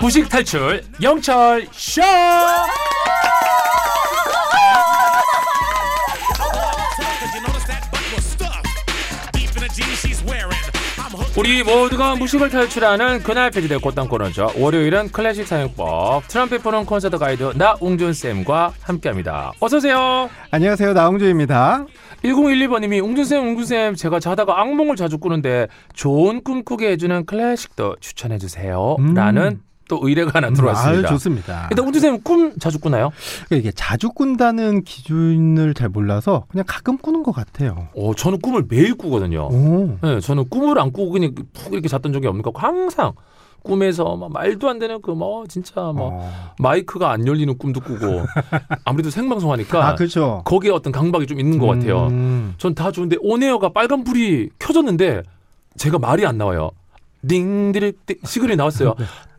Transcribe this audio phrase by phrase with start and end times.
[0.00, 2.00] 부식 탈출 영철 쇼.
[11.40, 14.52] 우리 모두가 무식을 탈출하는 그날 폐지될 꽃당 코너죠.
[14.58, 19.52] 월요일은 클래식 사용법 트럼펫 부는 콘서트 가이드 나웅준 쌤과 함께합니다.
[19.58, 20.28] 어서 오세요.
[20.50, 20.92] 안녕하세요.
[20.92, 21.86] 나홍주입니다.
[22.24, 29.14] 1012번님이 웅준쌤 웅준쌤 제가 자다가 악몽을 자주 꾸는데 좋은 꿈 꾸게 해주는 클래식도 추천해주세요 음.
[29.14, 31.66] 라는 또 의뢰가 하나 들어왔습니다 아유, 좋습니다.
[31.72, 33.10] 일단 웅준쌤 꿈 자주 꾸나요?
[33.48, 37.88] 그러니까 이게 자주 꾼다는 기준을 잘 몰라서 그냥 가끔 꾸는 것 같아요.
[37.96, 39.98] 어, 저는 꿈을 매일 꾸거든요 오.
[40.00, 43.12] 네, 저는 꿈을 안 꾸고 그냥 푹 이렇게 잤던 적이 없는 것 같고 항상
[43.64, 46.54] 꿈에서 막 말도 안 되는 그 뭐 진짜 뭐 어.
[46.60, 48.24] 마이크가 안 열리는 꿈도 꾸고
[48.86, 50.42] 아무래도 생방송 하니까 아, 그렇죠.
[50.44, 52.54] 거기에 어떤 강박이 좀 있는 것 같아요 음.
[52.58, 55.22] 전다 좋은데 온에어가 빨간 불이 켜졌는데
[55.76, 56.70] 제가 말이 안 나와요.
[57.26, 58.94] 딩디릭 시그널이 나왔어요.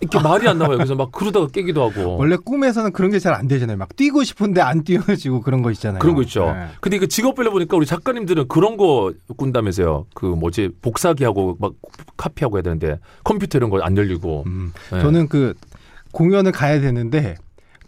[0.00, 0.76] 이렇게 말이 안 나와요.
[0.76, 3.76] 그래서 막 그러다가 깨기도 하고 원래 꿈에서는 그런 게 잘 안 되잖아요.
[3.76, 5.98] 막 뛰고 싶은데 안 뛰어지고 그런 거 있잖아요.
[5.98, 6.46] 그런 거 있죠.
[6.52, 6.66] 네.
[6.80, 10.06] 근데 그 직업별로 보니까 우리 작가님들은 그런 거 꾼다면서요.
[10.14, 11.72] 그 뭐지 복사기하고 막
[12.16, 14.44] 카피하고 해야 되는데 컴퓨터 이런 거 안 열리고.
[14.46, 14.72] 음.
[14.92, 15.00] 네.
[15.00, 15.54] 저는 그
[16.12, 17.36] 공연을 가야 되는데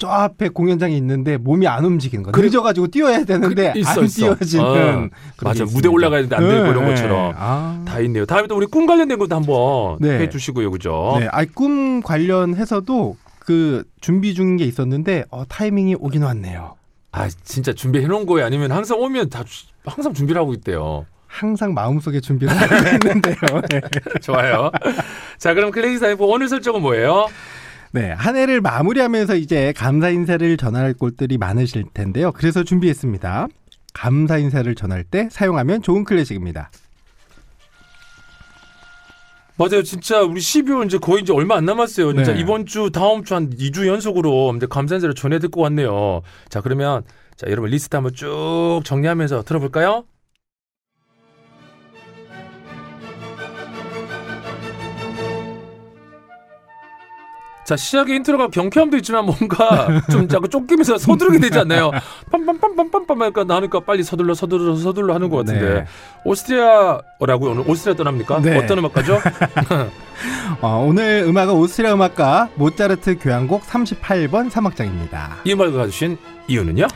[0.00, 2.30] 저 앞에 공연장이 있는데 몸이 안 움직이는 거.
[2.32, 4.34] 그래- 늦어가지고 뛰어야 되는데 그- 있어, 안 있어.
[4.34, 5.10] 뛰어지는.
[5.10, 5.64] 게 맞아.
[5.66, 7.34] 무대 올라가야 되는데 안 되고 네, 이런 것처럼 네.
[7.38, 7.84] 아.
[7.86, 8.24] 다 있네요.
[8.24, 10.20] 다음에 또 우리 꿈 관련된 것도 한번 네.
[10.20, 11.16] 해주시고요, 그죠?
[11.20, 16.76] 네, 아이 꿈 관련해서도 그 준비 중인 게 있었는데 어, 타이밍이 오긴 왔네요.
[17.12, 18.46] 아 진짜 준비해 놓은 거예요?
[18.46, 21.04] 아니면 항상 오면 다 주- 항상 준비를 하고 있대요.
[21.26, 23.34] 항상 마음속에 준비를 하고 있는데요.
[23.70, 23.80] 네.
[24.22, 24.70] 좋아요.
[25.38, 27.26] 자, 그럼 클래식 사이버 오늘 설정은 뭐예요?
[27.92, 32.30] 네, 한 해를 마무리하면서 이제 감사 인사를 전할 곳들이 많으실 텐데요.
[32.32, 33.48] 그래서 준비했습니다.
[33.92, 36.70] 감사 인사를 전할 때 사용하면 좋은 클래식입니다.
[39.56, 39.82] 맞아요.
[39.82, 42.14] 진짜 우리 12월 이제 거의 이제 얼마 안 남았어요.
[42.14, 42.40] 진짜 네.
[42.40, 46.22] 이번 주, 다음 주 한 2주 연속으로 이제 감사 인사를 전해 듣고 왔네요.
[46.48, 47.02] 자, 그러면
[47.36, 50.04] 자, 여러분 리스트 한번 쭉 정리하면서 들어볼까요?
[57.70, 61.92] 자 시작의 인트로가 경쾌함도 있지만 뭔가 좀 자꾸 쫓기면서 서두르게 되지 않나요?
[62.32, 65.84] 빰빰빰빰빰빰 하니까 나니까 빨리 서둘러 서둘러 서둘러 하는 것 같은데 네.
[66.24, 68.40] 오스트리아라고요 오늘 오스트리아 떠납니까?
[68.40, 68.58] 네.
[68.58, 69.20] 어떤 음악가죠?
[70.60, 75.28] 어, 오늘 음악은 오스트리아 음악가 모차르트 교향곡 38번 3악장입니다.
[75.44, 76.18] 이 음악을 가주신
[76.48, 76.86] 이유는요?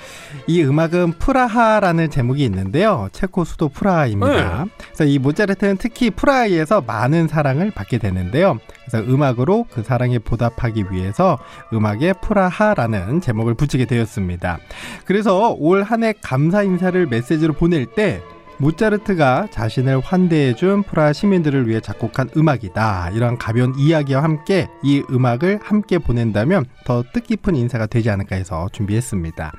[0.46, 3.08] 이 음악은 프라하라는 제목이 있는데요.
[3.12, 4.66] 체코 수도 프라하입니다.
[4.86, 8.58] 그래서 이 모차르트는 특히 프라하에서 많은 사랑을 받게 되는데요.
[8.86, 11.38] 그래서 음악으로 그 사랑에 보답하기 위해서
[11.72, 14.58] 음악에 프라하라는 제목을 붙이게 되었습니다.
[15.04, 18.22] 그래서 올 한 해 감사 인사를 메시지로 보낼 때
[18.58, 23.10] 모차르트가 자신을 환대해준 프라하 시민들을 위해 작곡한 음악이다.
[23.14, 29.52] 이런 가벼운 이야기와 함께 이 음악을 함께 보낸다면 더 뜻깊은 인사가 되지 않을까 해서 준비했습니다.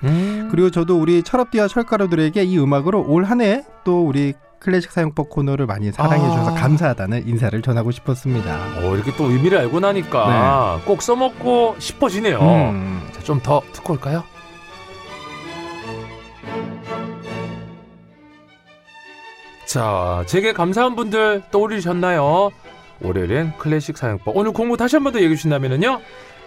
[0.52, 5.68] 그리고 저도 우리 철업디와 철가루들에게 이 음악으로 올 한 해 또 우리 클래식 사용법 코너를
[5.68, 6.60] 많이 사랑해 주셔서 아.
[6.60, 8.58] 감사하다는 인사를 전하고 싶었습니다.
[8.82, 12.40] 어, 이렇게 또 의미를 알고 나니까 꼭 써먹고 싶어지네요.
[12.42, 13.02] 음.
[13.12, 14.24] 자, 좀 더 듣고 올까요?
[19.76, 22.50] 자, 제게 감사한 분들 떠오르셨나요?
[23.02, 24.38] 월요일엔 클래식 사용법.
[24.38, 26.00] 오늘 공부 다시 한 번 더 얘기해 주신다면요?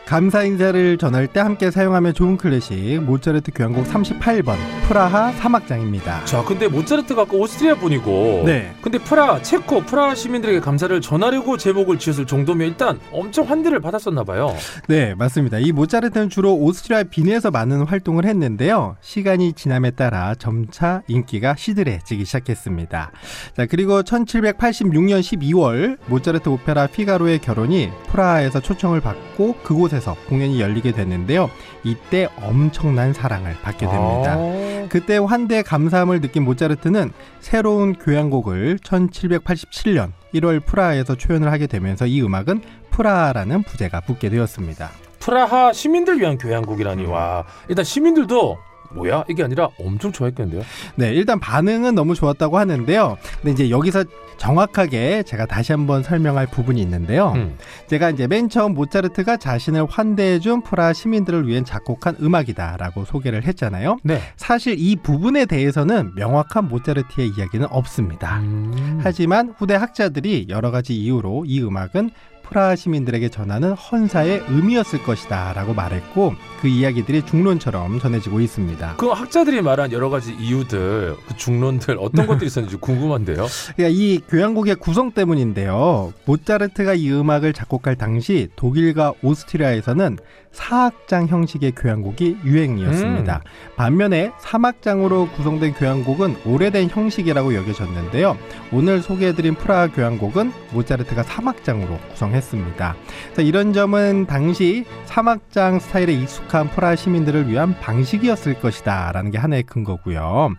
[0.08, 4.56] 감사 인사를 전할 때 함께 사용하면 좋은 클래식 모차르트 교향곡 38번
[4.88, 6.24] 프라하 3악장입니다.
[6.24, 8.44] 자, 근데 모차르트가 아까 오스트리아 분이고.
[8.47, 8.74] 네.
[8.80, 14.56] 근데 프라, 체코, 프라하 시민들에게 감사를 전하려고 제목을 지었을 정도면 일단 엄청 환대를 받았었나 봐요.
[14.88, 15.58] 네, 맞습니다.
[15.58, 18.97] 이 모차르트는 주로 오스트리아 빈에서 많은 활동을 했는데요.
[19.02, 23.12] 시간이 지남에 따라 점차 인기가 시들해지기 시작했습니다.
[23.54, 30.92] 자, 그리고 1786년 12월 모차르트 오페라 피가로의 결혼이 프라하에서 초청을 받고 그곳에 서 공연이 열리게
[30.92, 31.50] 됐는데요.
[31.84, 34.34] 이때 엄청난 사랑을 받게 됩니다.
[34.36, 34.86] 아.
[34.88, 42.62] 그때 환대 감사함을 느낀 모차르트는 새로운 교향곡을 1787년 1월 프라하에서 초연을 하게 되면서 이 음악은
[42.91, 44.91] 프라하라는 부제가 붙게 되었습니다.
[45.21, 48.59] 프라하 시민들 위한 교향곡이라니 와 일단 시민들도
[48.90, 50.62] 뭐야 이게 아니라 엄청 좋아했겠는데요.
[50.96, 53.16] 네, 일단 반응은 너무 좋았다고 하는데요.
[53.42, 54.04] 근데 이제 여기서
[54.38, 57.32] 정확하게 제가 다시 한번 설명할 부분이 있는데요.
[57.34, 57.56] 음.
[57.88, 63.98] 제가 이제 맨 처음 모차르트가 자신을 환대해준 프라하 시민들을 위해 작곡한 음악이다라고 소개를 했잖아요.
[64.04, 64.20] 네.
[64.36, 68.38] 사실 이 부분에 대해서는 명확한 모차르트의 이야기는 없습니다.
[68.38, 69.00] 음.
[69.02, 72.10] 하지만 후대 학자들이 여러 가지 이유로 이 음악은
[72.48, 78.95] 프라하 시민들에게 전하는 헌사의 의미였을 것이다 라고 말했고 그 이야기들이 중론처럼 전해지고 있습니다.
[78.97, 83.47] 그 학자들이 말한 여러 가지 이유들, 그 중론들 어떤 것들이 있었는지 궁금한데요.
[83.77, 86.12] 그러니까 이 교향곡의 구성 때문인데요.
[86.24, 90.18] 모차르트가 이 음악을 작곡할 당시 독일과 오스트리아에서는
[90.50, 93.42] 사악장 형식의 교향곡이 유행이었습니다.
[93.77, 98.36] 반면에 삼악장으로 구성된 교향곡은 오래된 형식이라고 여겨졌는데요.
[98.72, 102.37] 오늘 소개해드린 프라하 교향곡은 모차르트가 삼악장으로 구성했습니다.
[102.40, 110.50] 그래서 이런 점은 당시 삼악장 스타일에 익숙한 프라하 시민들을 위한 방식이었을 것이다라는 게 하나의 근거고요.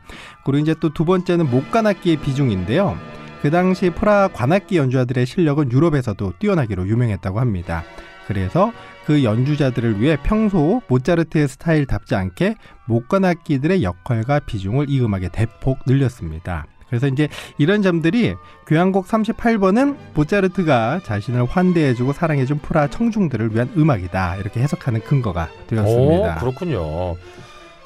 [0.46, 2.98] 그리고 이제 또 두 번째는 목관악기의 비중인데요.
[3.42, 7.84] 그 당시 프라하 관악기 연주자들의 실력은 유럽에서도 뛰어나기로 유명했다고 합니다.
[8.28, 8.74] 그래서
[9.06, 12.56] 그 연주자들을 위해 평소 모차르트의 스타일답지 않게
[12.86, 16.68] 목관악기들의 역할과 비중을 이 음악에 대폭 늘렸습니다.
[16.90, 17.28] 그래서 이제
[17.58, 18.36] 이런 점들이
[18.68, 26.36] 교향곡 38번은 모차르트가 자신을 환대해주고 사랑해준 프라 청중들을 위한 음악이다 이렇게 해석하는 근거가 되었습니다.
[26.36, 27.16] 오, 그렇군요.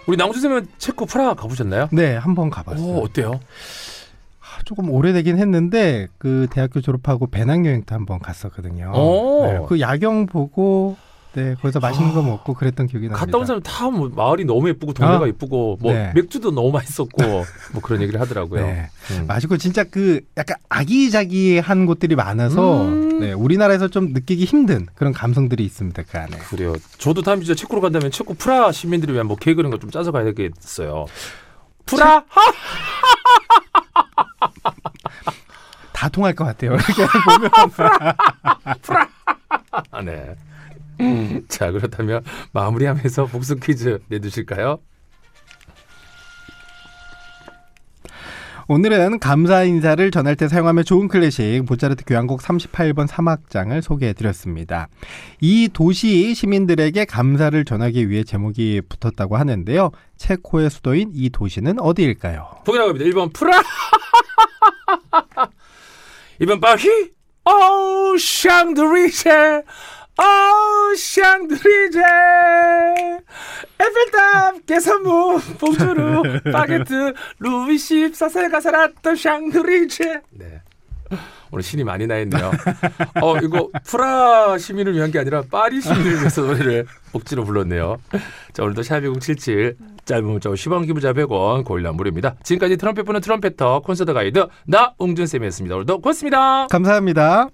[0.07, 1.89] 우리 낭주 쌤은 체코 프라하 가보셨나요?
[1.91, 2.85] 네, 한 번 가봤어요.
[2.85, 3.39] 오, 어때요?
[4.65, 8.91] 조금 오래되긴 했는데 그 대학교 졸업하고 배낭여행 도 한번 갔었거든요.
[8.95, 9.45] 오.
[9.45, 10.95] 네, 그 야경 보고
[11.35, 12.23] 네 거기서 맛있는 거 아.
[12.23, 13.25] 먹고 그랬던 기억이 납니다.
[13.25, 15.27] 갔다 온 사람 다 뭐 마을이 너무 예쁘고 동네가 아.
[15.27, 16.11] 예쁘고 뭐 네.
[16.15, 17.23] 맥주도 너무 맛있었고
[17.73, 18.65] 뭐 그런 얘기를 하더라고요.
[18.65, 18.89] 네.
[19.11, 19.25] 음.
[19.27, 23.19] 맛있고 진짜 그 약간 아기자기한 곳들이 많아서 음.
[23.19, 26.37] 네, 우리나라에서 좀 느끼기 힘든 그런 감성들이 있습니다 그 안에.
[26.37, 26.75] 그래요.
[26.97, 31.05] 저도 다음 주에 체코로 간다면 체코 프라 시민들을 위한 뭐 계획 이런 거좀 짜서 가야겠어요.
[31.85, 32.41] 프라 하!
[35.91, 36.73] 다 통할 것 같아요.
[36.75, 36.93] 이렇게
[37.25, 37.49] 보면
[39.91, 40.35] 아, 네.
[41.47, 44.79] 자 그렇다면 마무리하면서 복수 퀴즈 내두실까요?
[48.69, 54.87] 오늘은 감사 인사를 전할 때 사용하면 좋은 클래식 모차르트 교향곡 38번 3악장을 소개해 드렸습니다.
[55.41, 59.91] 이 도시 시민들에게 감사를 전하기 위해 제목이 붙었다고 하는데요.
[60.15, 62.61] 체코의 수도인 이 도시는 어디일까요?
[62.65, 63.05] 보기 나갑니다.
[63.05, 63.61] 1번 프라
[66.39, 67.11] 2번 파리
[67.45, 69.11] 오 샹드리
[70.17, 72.01] 제오 샹드리제
[73.79, 80.61] 에펠탑 개선문 bonjour 바게트 루이 14세가 살았던 샹젤리제 네.
[81.51, 82.51] 오늘 신이 많이 나 있네요.
[83.21, 87.97] 어, 이거 프라하 시민을 위한 게 아니라 파리 시민을 위해서 노래를 억지로 불렀네요.
[88.53, 89.75] 자, 오늘도 샵1077
[90.05, 92.35] 짧은 문자 10원 기부자 100원 고릴라 무료입니다.
[92.41, 95.75] 지금까지 트럼펫 부는 trumpeter 콘서트 가이드 나웅준 쌤이었습니다.
[95.75, 96.67] 오늘도 고맙습니다.
[96.67, 97.49] 감사합니다.